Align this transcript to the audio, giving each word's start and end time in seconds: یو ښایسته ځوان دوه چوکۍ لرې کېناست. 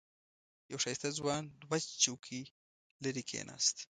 یو 0.71 0.79
ښایسته 0.83 1.09
ځوان 1.19 1.43
دوه 1.61 1.77
چوکۍ 2.03 2.43
لرې 3.03 3.23
کېناست. 3.29 3.77